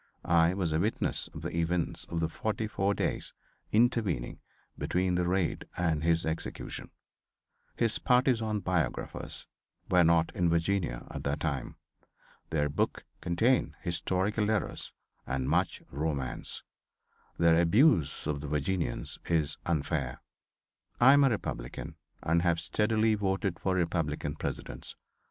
[0.25, 3.33] I was a witness of || the events of the forty four days
[3.71, 4.39] intervening
[4.75, 6.89] between the raid || and his execution.
[7.17, 9.45] |||| His partisan biographers
[9.91, 11.75] were not in Virginia at that time.
[12.01, 14.91] || Their books contain historical errors
[15.27, 16.63] and much romance.
[17.37, 20.23] Their || abuse of the Virginians is unfair.
[20.99, 24.95] I am a Republican, and have || steadily voted for Republican Presidents.